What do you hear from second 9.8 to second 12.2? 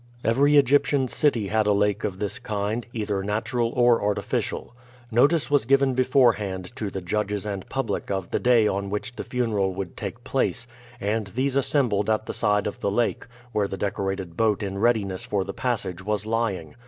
take place, and these assembled